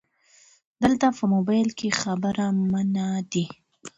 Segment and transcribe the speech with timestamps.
[0.03, 0.07] 📵
[0.83, 3.45] دلته په مبایل کې خبري منع دي